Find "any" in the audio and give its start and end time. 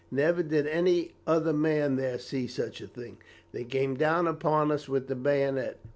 0.65-1.11